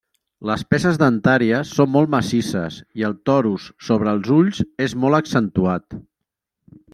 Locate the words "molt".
1.95-2.11, 5.05-5.19